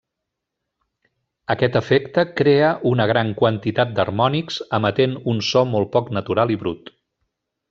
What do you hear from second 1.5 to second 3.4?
Aquest efecte crea una gran